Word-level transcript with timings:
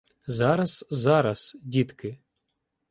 —Зараз, 0.27 0.87
зараз, 0.89 1.57
дітки. 1.63 2.17